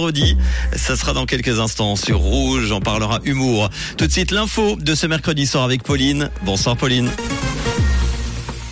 Mercredi, 0.00 0.36
ça 0.76 0.94
sera 0.94 1.12
dans 1.12 1.26
quelques 1.26 1.58
instants 1.58 1.96
sur 1.96 2.20
Rouge, 2.20 2.70
on 2.70 2.78
parlera 2.78 3.18
humour. 3.24 3.68
Tout 3.96 4.06
de 4.06 4.12
suite 4.12 4.30
l'info 4.30 4.76
de 4.76 4.94
ce 4.94 5.08
mercredi 5.08 5.44
soir 5.44 5.64
avec 5.64 5.82
Pauline. 5.82 6.30
Bonsoir 6.44 6.76
Pauline. 6.76 7.10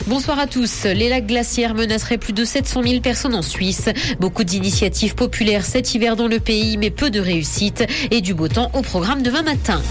Bonsoir 0.07 0.39
à 0.39 0.47
tous. 0.47 0.85
Les 0.85 1.09
lacs 1.09 1.27
glaciaires 1.27 1.75
menaceraient 1.75 2.19
plus 2.19 2.33
de 2.33 2.45
700 2.45 2.85
000 2.85 3.01
personnes 3.01 3.35
en 3.35 3.43
Suisse. 3.43 3.89
Beaucoup 4.21 4.45
d'initiatives 4.45 5.17
populaires 5.17 5.65
cet 5.65 5.97
hiver 5.97 6.15
dans 6.15 6.29
le 6.29 6.39
pays, 6.39 6.77
mais 6.77 6.91
peu 6.91 7.11
de 7.11 7.19
réussite 7.19 7.85
et 8.13 8.21
du 8.21 8.33
beau 8.33 8.47
temps 8.47 8.71
au 8.73 8.83
programme 8.83 9.25
demain 9.25 9.43
matin. 9.43 9.83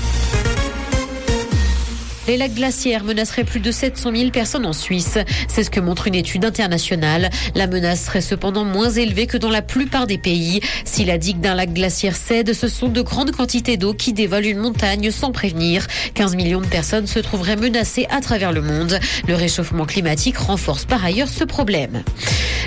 Les 2.28 2.38
lacs 2.38 2.56
glaciaires 2.56 3.04
menaceraient 3.04 3.44
plus 3.44 3.60
de 3.60 3.70
700 3.70 4.12
000 4.16 4.30
personnes 4.32 4.66
en 4.66 4.74
Suisse. 4.74 5.20
C'est 5.48 5.64
ce 5.64 5.70
que 5.70 5.80
montre 5.80 6.08
une 6.08 6.16
étude 6.16 6.44
internationale. 6.44 7.30
La 7.54 7.68
menace 7.68 8.06
serait 8.06 8.22
cependant 8.22 8.66
moins 8.66 8.90
élevée 8.90 9.28
que 9.28 9.38
dans 9.38 9.52
la 9.52 9.62
plupart 9.62 10.08
des 10.08 10.18
pays. 10.18 10.60
Si 10.86 11.06
la 11.06 11.20
digue 11.20 11.40
d'un 11.40 11.54
lac 11.54 11.72
glaciaire 11.72 12.16
cède, 12.16 12.54
ce 12.54 12.68
sont 12.68 12.90
de 12.90 13.02
grandes 13.02 13.32
quantités 13.32 13.78
d'eau 13.78 13.94
qui 13.94 14.12
dévalent 14.12 14.50
une 14.50 14.58
montagne 14.58 15.12
sans 15.12 15.32
prévenir. 15.32 15.86
15 16.16 16.36
millions 16.36 16.62
de 16.62 16.66
personnes 16.66 17.06
se 17.06 17.20
trouveraient 17.20 17.58
menacées 17.58 18.08
à 18.10 18.22
travers 18.22 18.52
le 18.52 18.62
monde. 18.62 19.00
Le 19.28 19.36
réchauffement 19.36 19.86
climatique 19.86 20.38
renforce 20.38 20.86
par 20.86 21.06
ailleurs 21.06 21.30
ce 21.30 21.44
problème. 21.44 22.04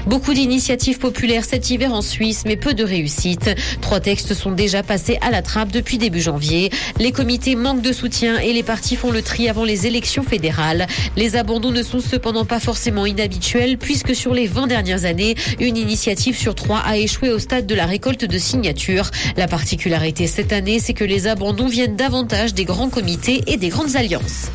Beaucoup 0.06 0.34
d'initiatives 0.34 0.98
populaires 0.98 1.44
cet 1.44 1.70
hiver 1.70 1.92
en 1.92 2.02
Suisse, 2.02 2.44
mais 2.46 2.56
peu 2.56 2.74
de 2.74 2.84
réussite. 2.84 3.50
Trois 3.80 4.00
textes 4.00 4.34
sont 4.34 4.52
déjà 4.52 4.82
passés 4.82 5.18
à 5.20 5.30
la 5.30 5.42
trappe 5.42 5.70
depuis 5.70 5.98
début 5.98 6.20
janvier. 6.20 6.70
Les 6.98 7.12
comités 7.12 7.56
manquent 7.56 7.82
de 7.82 7.92
soutien 7.92 8.38
et 8.38 8.52
les 8.52 8.62
partis 8.62 8.96
font 8.96 9.10
le 9.10 9.22
tri 9.22 9.48
avant 9.48 9.64
les 9.64 9.86
élections 9.86 10.22
fédérales. 10.22 10.86
Les 11.16 11.36
abandons 11.36 11.70
ne 11.70 11.82
sont 11.82 12.00
cependant 12.00 12.44
pas 12.44 12.60
forcément 12.60 13.06
inhabituels 13.06 13.78
puisque 13.78 14.14
sur 14.14 14.34
les 14.34 14.46
20 14.46 14.66
dernières 14.66 15.04
années, 15.04 15.34
une 15.60 15.76
initiative 15.76 16.36
sur 16.36 16.54
trois 16.54 16.78
a 16.78 16.96
échoué 16.96 17.30
au 17.30 17.38
stade 17.38 17.66
de 17.66 17.74
la 17.74 17.86
récolte 17.86 18.24
de 18.24 18.38
signatures. 18.38 19.10
La 19.36 19.48
particularité 19.48 20.26
cette 20.26 20.52
année, 20.52 20.78
c'est 20.78 20.94
que 20.94 21.04
les 21.04 21.26
abandons 21.26 21.68
viennent 21.68 21.96
davantage 21.96 22.54
des 22.54 22.64
grands 22.64 22.90
comités 22.90 23.42
et 23.46 23.56
des 23.56 23.68
grandes 23.68 23.96
alliances. 23.96 24.50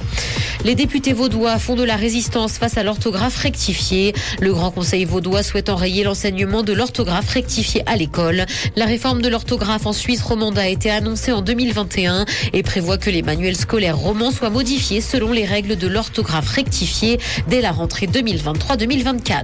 Les 0.64 0.76
députés 0.76 1.14
vaudois 1.14 1.60
font 1.60 1.76
de 1.76 1.84
la 1.84 1.96
résistance 1.96 2.58
face 2.58 2.78
à 2.78 2.84
l'orthographe 2.84 3.38
rectifiée. 3.38 4.14
Le 4.40 4.54
Grand 4.54 4.72
Conseil 4.72 5.06
vaudois 5.06 5.44
souhaite 5.44 5.70
enrayer 5.70 6.04
l'enseignement 6.04 6.64
de 6.64 6.74
l'orthographe 6.74 7.30
rectifiée 7.30 7.84
à 7.86 7.96
l'école. 7.96 8.46
La 8.76 8.86
réforme 8.86 9.22
de 9.22 9.28
l'orthographe 9.28 9.86
en 9.86 9.94
Suisse 9.94 10.22
romande 10.22 10.58
a 10.58 10.68
été 10.68 10.90
annoncée 10.90 11.32
en 11.32 11.42
2021 11.42 12.26
et 12.54 12.64
prévoit 12.64 12.98
que 12.98 13.10
les 13.10 13.22
manuels 13.22 13.58
scolaires 13.58 13.98
romans 13.98 14.32
soient 14.32 14.50
modifiés 14.50 15.02
selon 15.02 15.32
les 15.32 15.46
règles 15.46 15.76
de 15.76 15.88
l'orthographe 15.88 16.50
rectifiée 16.50 17.20
dès 17.50 17.62
la 17.62 17.72
rentrée 17.72 18.08
2023-2024. 18.08 19.44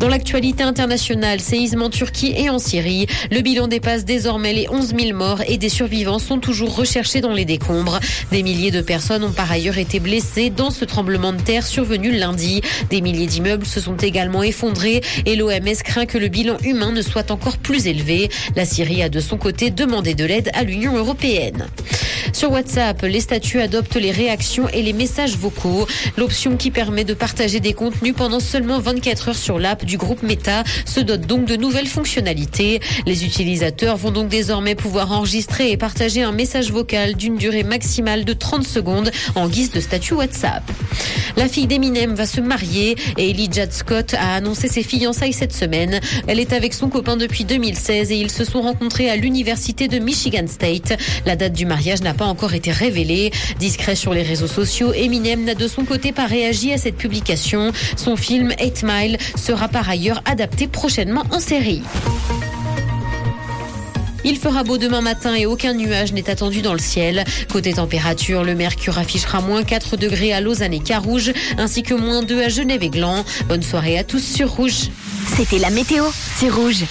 Dans 0.00 0.08
l'actualité 0.08 0.62
internationale, 0.62 1.40
séisme 1.40 1.82
en 1.82 1.90
Turquie 1.90 2.34
et 2.36 2.50
en 2.50 2.58
Syrie, 2.58 3.06
le 3.30 3.40
bilan 3.40 3.68
dépasse 3.68 4.04
désormais 4.04 4.52
les 4.52 4.68
11 4.68 4.94
000 4.98 5.16
morts 5.16 5.42
et 5.46 5.58
des 5.58 5.68
survivants 5.68 6.18
sont 6.18 6.38
toujours 6.38 6.74
recherchés 6.74 7.20
dans 7.20 7.32
les 7.32 7.44
décombres. 7.44 8.00
Des 8.32 8.42
milliers 8.42 8.70
de 8.70 8.80
personnes 8.80 9.24
ont 9.24 9.32
par 9.32 9.50
ailleurs 9.50 9.78
été 9.78 10.00
blessées 10.04 10.50
dans 10.50 10.70
ce 10.70 10.84
tremblement 10.84 11.32
de 11.32 11.40
terre 11.40 11.66
survenu 11.66 12.12
lundi. 12.12 12.60
Des 12.90 13.00
milliers 13.00 13.26
d'immeubles 13.26 13.66
se 13.66 13.80
sont 13.80 13.96
également 13.96 14.42
effondrés 14.42 15.00
et 15.24 15.34
l'OMS 15.34 15.82
craint 15.82 16.06
que 16.06 16.18
le 16.18 16.28
bilan 16.28 16.58
humain 16.62 16.92
ne 16.92 17.02
soit 17.02 17.30
encore 17.30 17.56
plus 17.56 17.88
élevé. 17.88 18.28
La 18.54 18.66
Syrie 18.66 19.02
a 19.02 19.08
de 19.08 19.18
son 19.18 19.38
côté 19.38 19.70
demandé 19.70 20.14
de 20.14 20.24
l'aide 20.24 20.50
à 20.52 20.62
l'Union 20.62 20.96
européenne. 20.96 21.66
Sur 22.34 22.50
WhatsApp, 22.50 23.02
les 23.02 23.20
statuts 23.20 23.60
adoptent 23.60 23.94
les 23.94 24.10
réactions 24.10 24.68
et 24.68 24.82
les 24.82 24.92
messages 24.92 25.36
vocaux. 25.36 25.86
L'option 26.18 26.56
qui 26.56 26.72
permet 26.72 27.04
de 27.04 27.14
partager 27.14 27.60
des 27.60 27.74
contenus 27.74 28.12
pendant 28.12 28.40
seulement 28.40 28.80
24 28.80 29.28
heures 29.28 29.36
sur 29.36 29.60
l'app 29.60 29.84
du 29.84 29.98
groupe 29.98 30.24
Meta 30.24 30.64
se 30.84 30.98
dote 30.98 31.28
donc 31.28 31.46
de 31.46 31.54
nouvelles 31.54 31.86
fonctionnalités. 31.86 32.80
Les 33.06 33.24
utilisateurs 33.24 33.96
vont 33.96 34.10
donc 34.10 34.28
désormais 34.28 34.74
pouvoir 34.74 35.12
enregistrer 35.12 35.70
et 35.70 35.76
partager 35.76 36.24
un 36.24 36.32
message 36.32 36.72
vocal 36.72 37.14
d'une 37.14 37.36
durée 37.36 37.62
maximale 37.62 38.24
de 38.24 38.32
30 38.32 38.66
secondes 38.66 39.12
en 39.36 39.48
guise 39.48 39.70
de 39.70 39.78
statut 39.78 40.14
WhatsApp. 40.14 40.64
La 41.36 41.46
fille 41.48 41.68
d'Eminem 41.68 42.14
va 42.14 42.26
se 42.26 42.40
marier 42.40 42.96
et 43.16 43.30
Elijah 43.30 43.70
Scott 43.70 44.14
a 44.14 44.34
annoncé 44.34 44.66
ses 44.66 44.82
fiançailles 44.82 45.32
cette 45.32 45.52
semaine. 45.52 46.00
Elle 46.26 46.40
est 46.40 46.52
avec 46.52 46.74
son 46.74 46.88
copain 46.88 47.16
depuis 47.16 47.44
2016 47.44 48.10
et 48.10 48.16
ils 48.16 48.30
se 48.30 48.44
sont 48.44 48.60
rencontrés 48.60 49.08
à 49.08 49.16
l'université 49.16 49.86
de 49.86 50.00
Michigan 50.00 50.46
State. 50.48 50.98
La 51.26 51.36
date 51.36 51.52
du 51.52 51.64
mariage 51.66 52.02
n'a 52.02 52.14
pas 52.14 52.23
encore 52.26 52.54
été 52.54 52.70
révélée. 52.70 53.30
Discret 53.58 53.96
sur 53.96 54.14
les 54.14 54.22
réseaux 54.22 54.46
sociaux, 54.46 54.92
Eminem 54.92 55.44
n'a 55.44 55.54
de 55.54 55.68
son 55.68 55.84
côté 55.84 56.12
pas 56.12 56.26
réagi 56.26 56.72
à 56.72 56.78
cette 56.78 56.96
publication. 56.96 57.72
Son 57.96 58.16
film 58.16 58.52
8 58.60 58.84
Mile 58.84 59.18
sera 59.36 59.68
par 59.68 59.88
ailleurs 59.88 60.22
adapté 60.24 60.66
prochainement 60.66 61.24
en 61.30 61.40
série. 61.40 61.82
Il 64.26 64.38
fera 64.38 64.64
beau 64.64 64.78
demain 64.78 65.02
matin 65.02 65.34
et 65.34 65.44
aucun 65.44 65.74
nuage 65.74 66.14
n'est 66.14 66.30
attendu 66.30 66.62
dans 66.62 66.72
le 66.72 66.78
ciel. 66.78 67.24
Côté 67.52 67.74
température, 67.74 68.42
le 68.42 68.54
mercure 68.54 68.98
affichera 68.98 69.42
moins 69.42 69.62
4 69.62 69.98
degrés 69.98 70.32
à 70.32 70.40
Lausanne 70.40 70.72
et 70.72 70.80
Carouge, 70.80 71.32
ainsi 71.58 71.82
que 71.82 71.92
moins 71.92 72.22
2 72.22 72.42
à 72.42 72.48
Genève 72.48 72.82
et 72.82 72.88
Gland. 72.88 73.22
Bonne 73.48 73.62
soirée 73.62 73.98
à 73.98 74.04
tous 74.04 74.24
sur 74.24 74.50
Rouge. 74.50 74.88
C'était 75.36 75.58
la 75.58 75.68
météo, 75.68 76.04
c'est 76.38 76.48
Rouge. 76.48 76.82